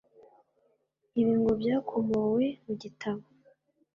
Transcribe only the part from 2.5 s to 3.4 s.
mu gitabo